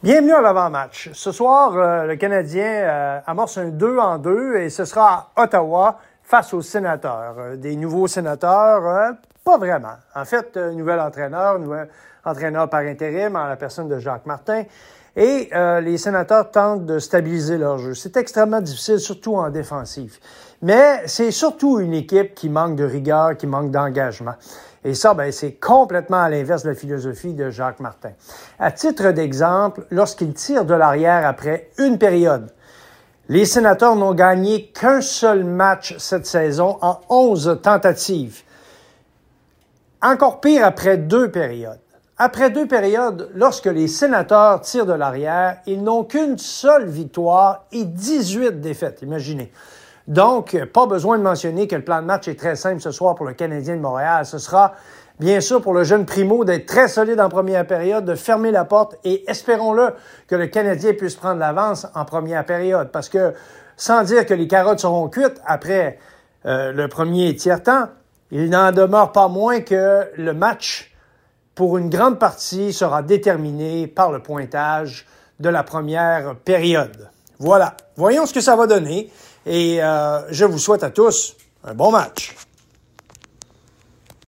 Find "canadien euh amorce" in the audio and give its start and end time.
2.14-3.58